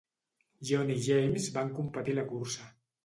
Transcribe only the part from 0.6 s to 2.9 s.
John i James van competir a la cursa